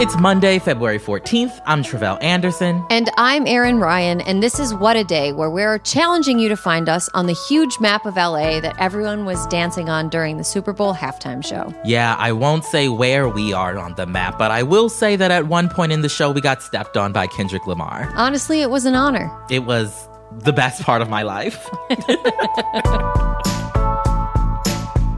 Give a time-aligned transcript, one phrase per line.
[0.00, 1.60] It's Monday, February 14th.
[1.66, 2.82] I'm Tre'vell Anderson.
[2.88, 6.56] And I'm Erin Ryan, and this is What a Day, where we're challenging you to
[6.56, 10.42] find us on the huge map of LA that everyone was dancing on during the
[10.42, 11.70] Super Bowl halftime show.
[11.84, 15.30] Yeah, I won't say where we are on the map, but I will say that
[15.30, 18.10] at one point in the show, we got stepped on by Kendrick Lamar.
[18.16, 19.30] Honestly, it was an honor.
[19.50, 21.68] It was the best part of my life.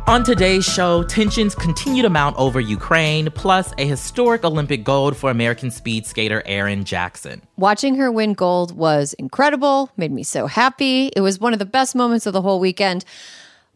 [0.08, 5.30] On today's show, tensions continue to mount over Ukraine, plus a historic Olympic gold for
[5.30, 7.40] American speed skater Erin Jackson.
[7.56, 11.06] Watching her win gold was incredible, made me so happy.
[11.14, 13.04] It was one of the best moments of the whole weekend.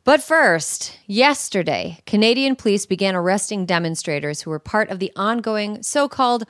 [0.03, 6.09] But first, yesterday, Canadian police began arresting demonstrators who were part of the ongoing so
[6.09, 6.45] called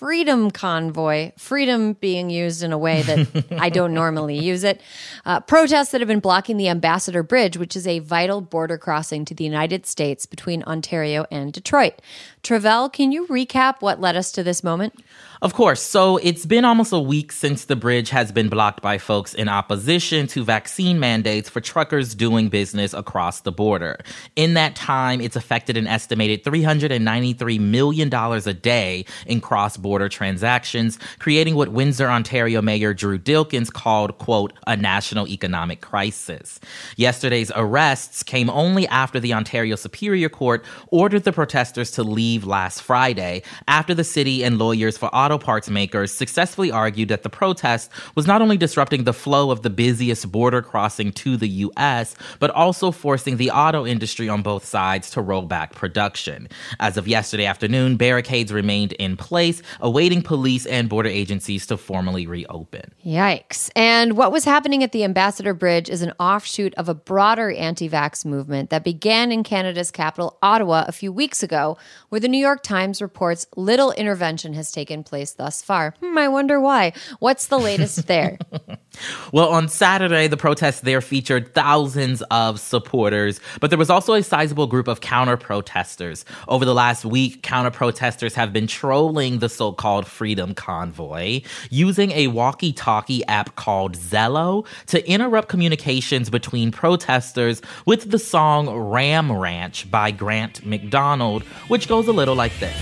[0.00, 4.80] Freedom Convoy, freedom being used in a way that I don't normally use it.
[5.26, 9.26] Uh, protests that have been blocking the Ambassador Bridge, which is a vital border crossing
[9.26, 12.00] to the United States between Ontario and Detroit.
[12.42, 14.94] Tre'vell, can you recap what led us to this moment?
[15.42, 15.82] Of course.
[15.82, 19.48] So it's been almost a week since the bridge has been blocked by folks in
[19.48, 23.98] opposition to vaccine mandates for truckers doing business across the border.
[24.34, 30.98] In that time, it's affected an estimated $393 million a day in cross border transactions,
[31.18, 36.60] creating what Windsor, Ontario Mayor Drew Dilkens called, quote, a national economic crisis.
[36.96, 42.82] Yesterday's arrests came only after the Ontario Superior Court ordered the protesters to leave last
[42.82, 47.90] Friday after the city and lawyers for auto parts makers successfully argued that the protest
[48.14, 52.50] was not only disrupting the flow of the busiest border crossing to the U.S., but
[52.50, 56.48] also forcing the auto industry on both sides to roll back production.
[56.78, 62.26] As of yesterday afternoon, barricades remained in place, awaiting police and border agencies to formally
[62.26, 62.92] reopen.
[63.04, 63.70] Yikes.
[63.74, 67.88] And what was happening at the Ambassador Bridge is an offshoot of a broader anti
[67.88, 72.38] vax movement that began in Canada's capital, Ottawa, a few weeks ago, where the New
[72.38, 75.94] York Times reports little intervention has taken place thus far.
[76.00, 76.92] Hmm, I wonder why.
[77.18, 78.38] What's the latest there?
[79.32, 84.22] well, on Saturday, the protests there featured thousands of supporters, but there was also a
[84.22, 86.24] sizable group of counter protesters.
[86.48, 92.10] Over the last week, counter protesters have been trolling the so called Freedom Convoy using
[92.12, 99.30] a walkie talkie app called Zello to interrupt communications between protesters with the song Ram
[99.30, 102.76] Ranch by Grant MacDonald, which goes a little like this.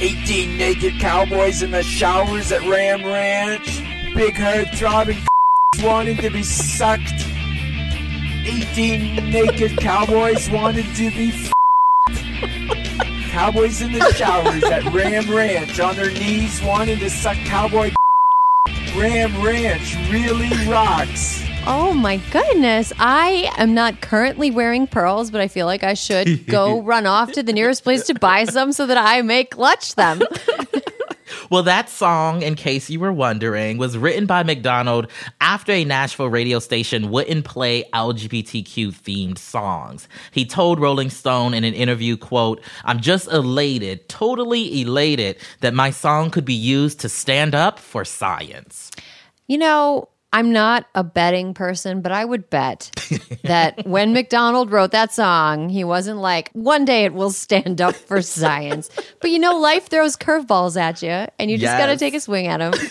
[0.00, 3.82] 18 naked cowboys in the showers at Ram Ranch.
[4.14, 5.16] Big herd throbbing
[5.82, 7.26] wanting to be sucked.
[8.46, 11.50] 18 naked cowboys wanted to be
[13.30, 17.92] Cowboys in the showers at Ram Ranch on their knees wanting to suck cowboy
[18.96, 21.42] Ram Ranch really rocks.
[21.66, 22.92] Oh my goodness.
[22.98, 27.32] I am not currently wearing pearls, but I feel like I should go run off
[27.32, 30.22] to the nearest place to buy some so that I may clutch them.
[31.50, 35.10] Well, that song, in case you were wondering, was written by MacDonald
[35.40, 40.08] after a Nashville radio station wouldn't play LGBTQ themed songs.
[40.30, 45.90] He told Rolling Stone in an interview, quote, I'm just elated, totally elated that my
[45.90, 48.90] song could be used to stand up for science.
[49.46, 52.90] You know, I'm not a betting person, but I would bet
[53.44, 57.94] that when MacDonald wrote that song, he wasn't like, one day it will stand up
[57.94, 58.90] for science.
[59.22, 61.80] But you know, life throws curveballs at you, and you just yes.
[61.80, 62.74] got to take a swing at them.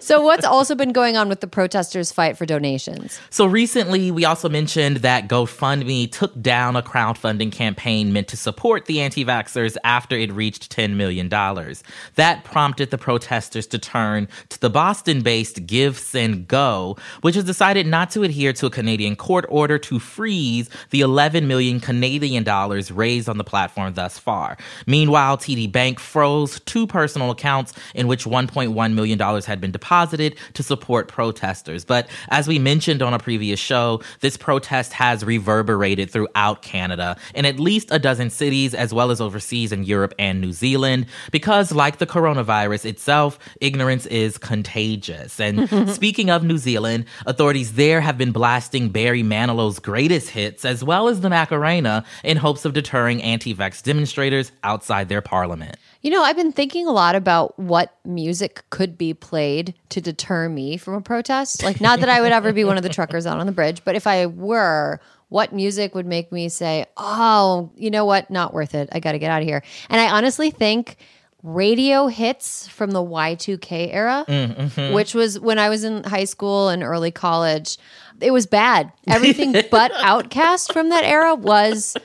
[0.00, 3.20] so, what's also been going on with the protesters' fight for donations?
[3.30, 8.86] So, recently, we also mentioned that GoFundMe took down a crowdfunding campaign meant to support
[8.86, 11.28] the anti vaxxers after it reached $10 million.
[11.28, 18.10] That prompted the protesters to turn to the Boston based GiveSendGo, which has decided not
[18.12, 23.28] to adhere to a Canadian court order to freeze the 11 million Canadian dollars raised
[23.28, 24.56] on the platform thus far.
[24.86, 30.62] Meanwhile, TD Bank froze two personal accounts in which $1.1 million had been deposited to
[30.62, 31.84] support protesters.
[31.84, 37.44] But as we mentioned on a previous show, this protest has reverberated throughout Canada in
[37.44, 41.72] at least a dozen cities, as well as overseas in Europe and New Zealand, because
[41.72, 45.40] like the coronavirus itself, ignorance is contagious.
[45.40, 50.84] And speaking of New Zealand, authorities there have been blasting Barry Manilow's greatest hits, as
[50.84, 55.76] well as the Macarena, in hopes of deterring anti vax demonstrators outside their parliament.
[56.08, 60.48] You know, I've been thinking a lot about what music could be played to deter
[60.48, 61.62] me from a protest.
[61.62, 63.82] Like, not that I would ever be one of the truckers out on the bridge,
[63.84, 68.30] but if I were, what music would make me say, oh, you know what?
[68.30, 68.88] Not worth it.
[68.90, 69.62] I got to get out of here.
[69.90, 70.96] And I honestly think
[71.42, 74.94] radio hits from the Y2K era, mm-hmm.
[74.94, 77.76] which was when I was in high school and early college.
[78.18, 78.94] It was bad.
[79.06, 81.98] Everything but OutKast from that era was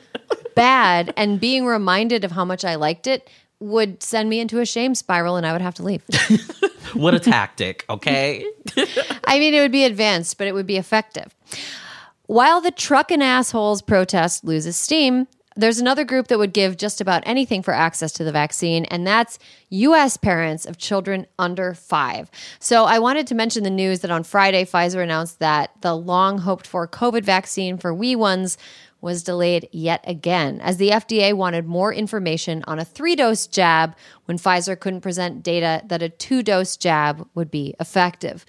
[0.56, 1.14] bad.
[1.16, 3.30] And being reminded of how much I liked it
[3.64, 6.04] would send me into a shame spiral and I would have to leave.
[6.94, 8.46] What a tactic, okay?
[9.26, 11.36] I mean, it would be advanced, but it would be effective.
[12.28, 17.02] While the truck and assholes protest loses steam, there's another group that would give just
[17.02, 19.38] about anything for access to the vaccine, and that's
[19.70, 20.18] U.S.
[20.18, 22.32] parents of children under five.
[22.60, 26.40] So I wanted to mention the news that on Friday, Pfizer announced that the long
[26.40, 28.58] hoped for COVID vaccine for wee ones
[29.04, 33.96] was delayed yet again, as the FDA wanted more information on a three dose jab
[34.26, 38.46] when Pfizer couldn't present data that a two dose jab would be effective.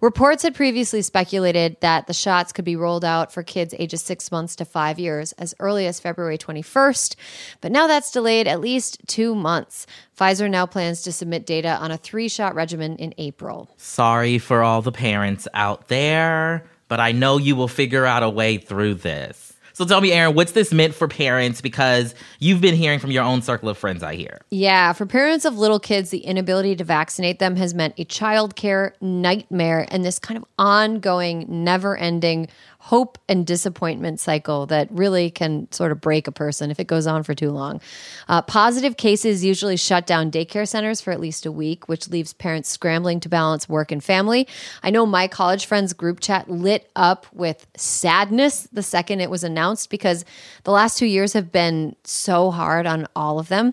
[0.00, 4.32] Reports had previously speculated that the shots could be rolled out for kids ages six
[4.32, 7.14] months to five years as early as February 21st,
[7.60, 9.86] but now that's delayed at least two months.
[10.18, 13.70] Pfizer now plans to submit data on a three shot regimen in April.
[13.76, 18.30] Sorry for all the parents out there, but I know you will figure out a
[18.30, 19.47] way through this.
[19.78, 21.60] So tell me, Erin, what's this meant for parents?
[21.60, 24.40] Because you've been hearing from your own circle of friends, I hear.
[24.50, 28.94] Yeah, for parents of little kids, the inability to vaccinate them has meant a childcare
[29.00, 32.48] nightmare and this kind of ongoing, never ending
[32.80, 37.06] hope and disappointment cycle that really can sort of break a person if it goes
[37.06, 37.80] on for too long.
[38.28, 42.32] Uh, positive cases usually shut down daycare centers for at least a week, which leaves
[42.32, 44.46] parents scrambling to balance work and family.
[44.82, 49.42] I know my college friends' group chat lit up with sadness the second it was
[49.44, 50.24] announced because
[50.64, 53.72] the last two years have been so hard on all of them.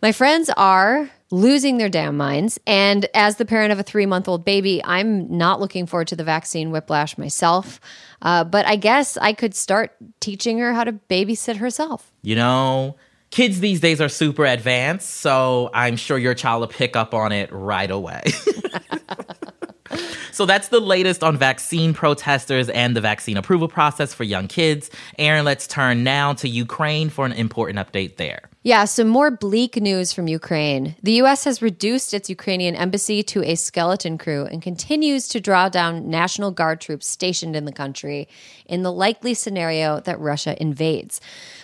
[0.00, 2.60] My friends are losing their damn minds.
[2.66, 6.16] And as the parent of a three month old baby, I'm not looking forward to
[6.16, 7.80] the vaccine whiplash myself.
[8.20, 12.12] Uh, but I guess I could start teaching her how to babysit herself.
[12.22, 12.96] You know,
[13.30, 17.32] kids these days are super advanced, so I'm sure your child will pick up on
[17.32, 18.22] it right away.
[20.32, 24.90] So that's the latest on vaccine protesters and the vaccine approval process for young kids.
[25.18, 28.48] Erin, let's turn now to Ukraine for an important update there.
[28.64, 30.94] Yeah, some more bleak news from Ukraine.
[31.02, 31.42] The U.S.
[31.44, 36.52] has reduced its Ukrainian embassy to a skeleton crew and continues to draw down National
[36.52, 38.28] Guard troops stationed in the country
[38.66, 41.20] in the likely scenario that Russia invades.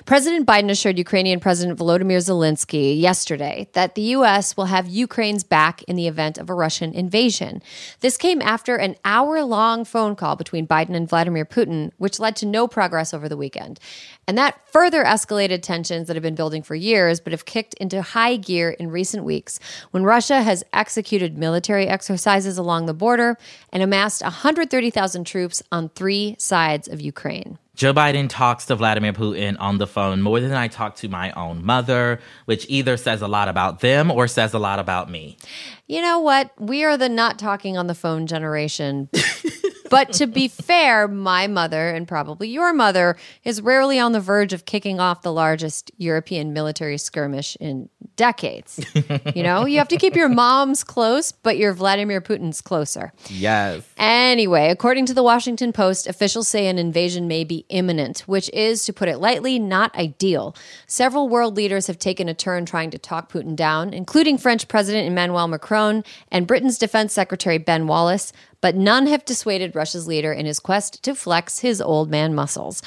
[0.08, 4.56] President Biden assured Ukrainian President Volodymyr Zelensky yesterday that the U.S.
[4.56, 7.62] will have Ukraine's back in the event of a Russian invasion.
[8.00, 12.36] This came after an hour long phone call between Biden and Vladimir Putin, which led
[12.36, 13.80] to no progress over the weekend.
[14.26, 18.00] And that further escalated tensions that have been building for years, but have kicked into
[18.00, 23.36] high gear in recent weeks when Russia has executed military exercises along the border
[23.74, 27.58] and amassed 130,000 troops on three sides of Ukraine.
[27.78, 31.30] Joe Biden talks to Vladimir Putin on the phone more than I talk to my
[31.30, 35.38] own mother, which either says a lot about them or says a lot about me.
[35.86, 36.50] You know what?
[36.58, 39.08] We are the not talking on the phone generation.
[39.90, 44.52] but to be fair, my mother and probably your mother is rarely on the verge
[44.52, 48.80] of kicking off the largest European military skirmish in decades.
[49.34, 53.12] you know, you have to keep your moms close, but your Vladimir Putin's closer.
[53.28, 53.82] Yes.
[53.96, 58.84] Anyway, according to the Washington Post, officials say an invasion may be imminent, which is,
[58.84, 60.54] to put it lightly, not ideal.
[60.86, 65.06] Several world leaders have taken a turn trying to talk Putin down, including French President
[65.06, 70.46] Emmanuel Macron and Britain's Defense Secretary Ben Wallace, but none have dissuaded Russia's leader in
[70.46, 72.82] his quest to flex his old man muscles.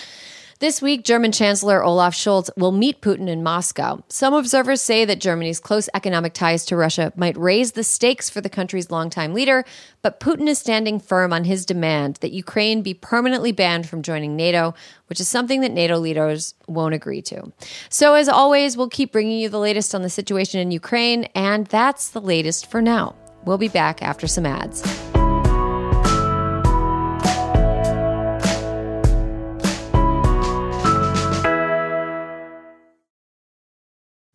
[0.62, 4.04] This week, German Chancellor Olaf Scholz will meet Putin in Moscow.
[4.10, 8.42] Some observers say that Germany's close economic ties to Russia might raise the stakes for
[8.42, 9.66] the country's longtime leader,
[10.04, 14.36] but Putin is standing firm on his demand that Ukraine be permanently banned from joining
[14.36, 14.76] NATO,
[15.08, 17.52] which is something that NATO leaders won't agree to.
[17.90, 21.66] So, as always, we'll keep bringing you the latest on the situation in Ukraine, and
[21.66, 23.16] that's the latest for now.
[23.46, 24.84] We'll be back after some ads.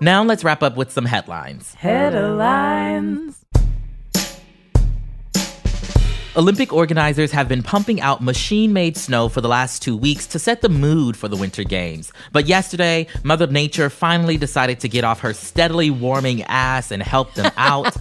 [0.00, 1.74] Now let's wrap up with some headlines.
[1.74, 3.45] Headlines.
[6.36, 10.38] Olympic organizers have been pumping out machine made snow for the last two weeks to
[10.38, 12.12] set the mood for the Winter Games.
[12.30, 17.32] But yesterday, Mother Nature finally decided to get off her steadily warming ass and help
[17.32, 17.96] them out.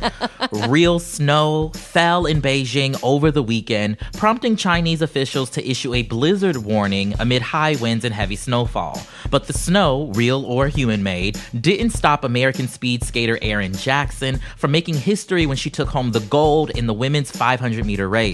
[0.67, 6.57] Real snow fell in Beijing over the weekend, prompting Chinese officials to issue a blizzard
[6.57, 9.01] warning amid high winds and heavy snowfall.
[9.31, 14.71] But the snow, real or human made, didn't stop American speed skater Erin Jackson from
[14.71, 18.24] making history when she took home the gold in the women's 500 meter race.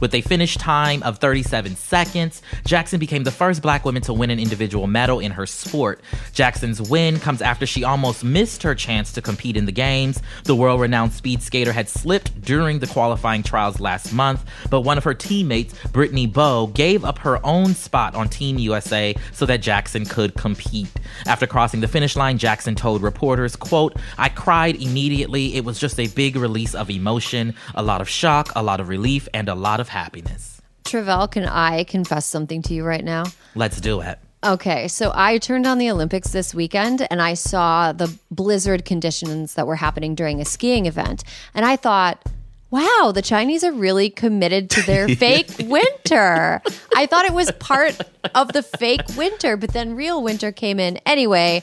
[0.00, 4.30] With a finish time of 37 seconds, Jackson became the first black woman to win
[4.30, 6.00] an individual medal in her sport.
[6.32, 10.22] Jackson's win comes after she almost missed her chance to compete in the games.
[10.44, 14.98] The world renowned speed skater had slipped during the qualifying trials last month, but one
[14.98, 19.60] of her teammates, Brittany Bowe, gave up her own spot on Team USA so that
[19.60, 20.88] Jackson could compete.
[21.26, 25.56] After crossing the finish line, Jackson told reporters, quote, I cried immediately.
[25.56, 28.88] It was just a big release of emotion, a lot of shock, a lot of
[28.88, 30.60] relief, and a lot of happiness.
[30.84, 33.24] Tre'vell, can I confess something to you right now?
[33.54, 34.18] Let's do it.
[34.44, 39.54] Okay, so I turned on the Olympics this weekend and I saw the blizzard conditions
[39.54, 41.24] that were happening during a skiing event.
[41.54, 42.22] And I thought,
[42.70, 46.62] wow, the Chinese are really committed to their fake winter.
[46.94, 47.98] I thought it was part
[48.34, 50.98] of the fake winter, but then real winter came in.
[51.06, 51.62] Anyway,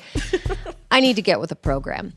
[0.94, 2.14] I need to get with a program.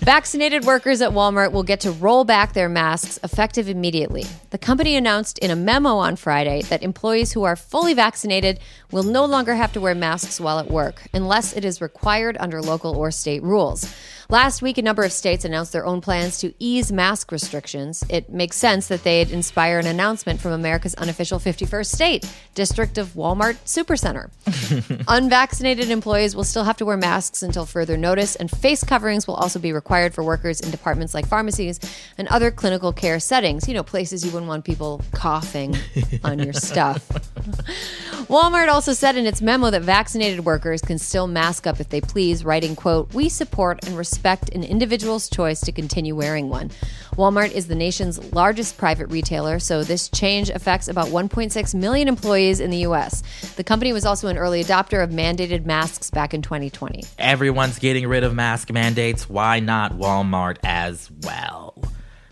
[0.00, 4.26] Vaccinated workers at Walmart will get to roll back their masks effective immediately.
[4.50, 8.58] The company announced in a memo on Friday that employees who are fully vaccinated
[8.90, 12.60] will no longer have to wear masks while at work unless it is required under
[12.60, 13.94] local or state rules.
[14.30, 18.04] Last week, a number of states announced their own plans to ease mask restrictions.
[18.08, 23.14] It makes sense that they'd inspire an announcement from America's unofficial 51st state, District of
[23.14, 24.30] Walmart Supercenter.
[25.08, 29.34] Unvaccinated employees will still have to wear masks until further notice, and face coverings will
[29.34, 31.80] also be required for workers in departments like pharmacies
[32.16, 33.66] and other clinical care settings.
[33.66, 35.76] You know, places you wouldn't want people coughing
[36.22, 37.04] on your stuff.
[38.30, 42.00] Walmart also said in its memo that vaccinated workers can still mask up if they
[42.00, 46.70] please, writing, quote, We support and respect an individual's choice to continue wearing one.
[47.16, 52.60] Walmart is the nation's largest private retailer, so this change affects about 1.6 million employees
[52.60, 53.24] in the U.S.
[53.56, 57.02] The company was also an early adopter of mandated masks back in 2020.
[57.18, 59.28] Everyone's getting rid of mask mandates.
[59.28, 61.69] Why not Walmart as well?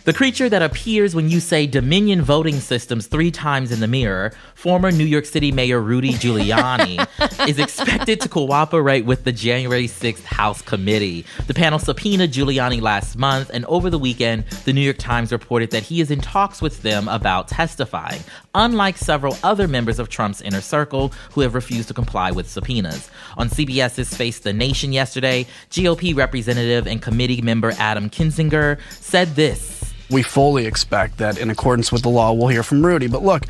[0.09, 4.33] The creature that appears when you say Dominion voting systems three times in the mirror,
[4.55, 7.07] former New York City Mayor Rudy Giuliani,
[7.47, 11.27] is expected to cooperate with the January 6th House Committee.
[11.47, 15.73] The panel subpoenaed Giuliani last month, and over the weekend, the New York Times reported
[15.73, 18.23] that he is in talks with them about testifying,
[18.55, 23.11] unlike several other members of Trump's inner circle who have refused to comply with subpoenas.
[23.37, 29.89] On CBS's Face the Nation yesterday, GOP Representative and committee member Adam Kinzinger said this
[30.11, 33.09] we fully expect that in accordance with the law, we'll hear from Rudy.
[33.09, 33.45] But look,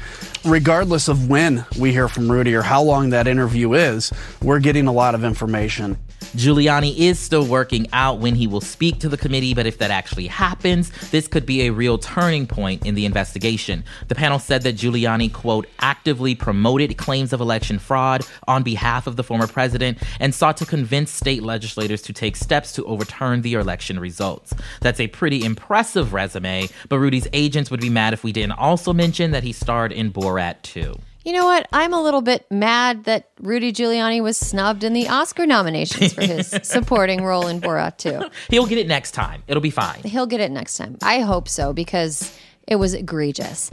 [0.45, 4.13] regardless of when we hear from Rudy or how long that interview is,
[4.43, 5.99] we're getting a lot of information.
[6.37, 9.91] Giuliani is still working out when he will speak to the committee, but if that
[9.91, 13.85] actually happens, this could be a real turning point in the investigation.
[14.09, 19.17] The panel said that Giuliani, quote, actively promoted claims of election fraud on behalf of
[19.17, 23.55] the former president and sought to convince state legislators to take steps to overturn the
[23.55, 24.53] election results.
[24.81, 28.93] That's a pretty impressive resume, but Rudy's agents would be mad if we didn't also
[28.93, 30.95] mention that he starred in Borat 2.
[31.29, 31.69] You know what?
[31.75, 36.23] I'm a little bit mad that Rudy Giuliani was snubbed in the Oscar nominations for
[36.23, 38.31] his supporting role in Borat 2.
[38.49, 39.43] He'll get it next time.
[39.47, 40.01] It'll be fine.
[40.05, 40.97] He'll get it next time.
[41.03, 42.35] I hope so because
[42.69, 43.71] it was egregious.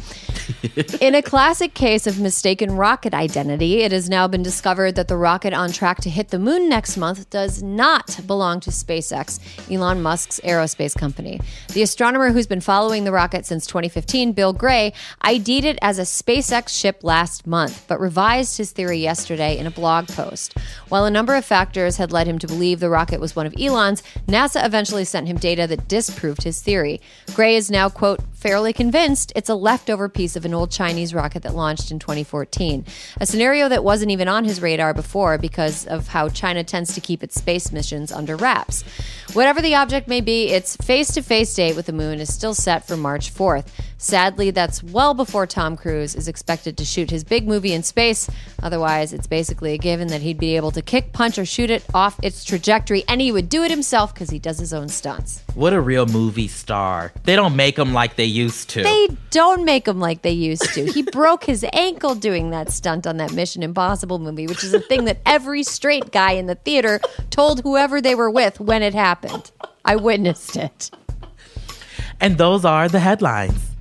[1.02, 5.18] In a classic case of mistaken rocket identity, it has now been discovered that the
[5.18, 10.02] rocket on track to hit the moon next month does not belong to SpaceX, Elon
[10.02, 11.42] Musk's aerospace company.
[11.74, 16.04] The astronomer who's been following the rocket since 2015, Bill Gray, ID'd it as a
[16.04, 20.58] SpaceX ship last month, but revised his theory yesterday in a blog post.
[20.88, 23.56] While a number of factors had led him to believe the rocket was one of
[23.60, 27.02] Elon's, NASA eventually sent him data that disproved his theory.
[27.34, 31.42] Gray is now, quote, fairly convinced it's a leftover piece of an old Chinese rocket
[31.42, 32.86] that launched in 2014.
[33.20, 37.02] A scenario that wasn't even on his radar before because of how China tends to
[37.02, 38.84] keep its space missions under wraps.
[39.36, 42.54] Whatever the object may be, its face to face date with the moon is still
[42.54, 43.68] set for March 4th.
[43.98, 48.30] Sadly, that's well before Tom Cruise is expected to shoot his big movie in space.
[48.64, 51.84] Otherwise, it's basically a given that he'd be able to kick, punch, or shoot it
[51.94, 55.44] off its trajectory, and he would do it himself because he does his own stunts.
[55.54, 57.12] What a real movie star.
[57.24, 58.84] They don't make them like they used to.
[58.84, 60.86] They don't make him like they used to.
[60.86, 64.80] He broke his ankle doing that stunt on that Mission Impossible movie, which is a
[64.80, 68.94] thing that every straight guy in the theater told whoever they were with when it
[68.94, 69.25] happened.
[69.84, 70.92] I witnessed it.
[72.20, 73.76] And those are the headlines.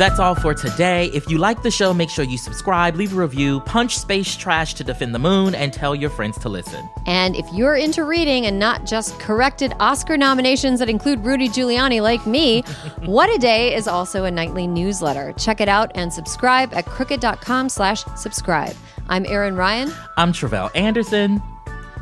[0.00, 1.10] That's all for today.
[1.12, 4.72] If you like the show, make sure you subscribe, leave a review, punch space trash
[4.74, 6.88] to defend the moon, and tell your friends to listen.
[7.04, 12.00] And if you're into reading and not just corrected Oscar nominations that include Rudy Giuliani
[12.00, 12.62] like me,
[13.04, 15.34] What a Day is also a nightly newsletter.
[15.34, 18.74] Check it out and subscribe at crooked.com slash subscribe.
[19.10, 19.92] I'm Erin Ryan.
[20.16, 21.42] I'm Tre'vell Anderson.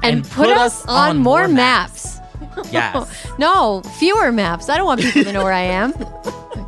[0.02, 2.16] And, put, us, on, more maps.
[2.72, 3.26] Yes.
[3.38, 4.68] No, fewer maps.
[4.68, 5.92] I don't want people to know where I am.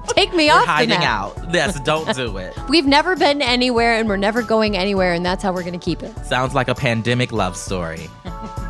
[0.09, 1.03] Take me off the Hiding map.
[1.03, 1.53] out.
[1.53, 2.55] Yes, don't do it.
[2.69, 5.85] We've never been anywhere and we're never going anywhere, and that's how we're going to
[5.85, 6.17] keep it.
[6.25, 8.09] Sounds like a pandemic love story.